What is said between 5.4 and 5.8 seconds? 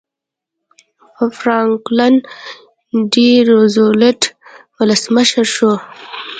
شو.